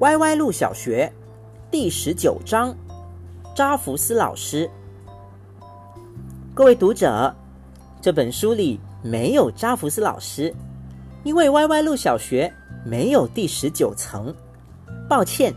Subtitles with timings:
[0.00, 1.12] 歪歪路小学
[1.72, 2.72] 第十九章，
[3.52, 4.70] 扎福斯老师。
[6.54, 7.34] 各位读者，
[8.00, 10.54] 这本书里没有扎福斯老师，
[11.24, 12.52] 因为歪歪路小学
[12.86, 14.32] 没有第十九层。
[15.08, 15.52] 抱歉。